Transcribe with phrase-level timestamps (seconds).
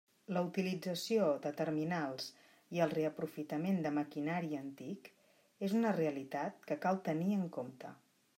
[0.35, 2.29] La utilització de terminals
[2.77, 5.13] i el reaprofitament de maquinari antic
[5.69, 7.95] és una realitat que cal tenir en compte.